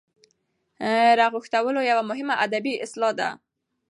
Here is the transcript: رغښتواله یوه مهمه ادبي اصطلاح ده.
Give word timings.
رغښتواله 1.19 1.81
یوه 1.89 2.03
مهمه 2.09 2.35
ادبي 2.45 2.73
اصطلاح 2.85 3.11
ده. 3.19 3.29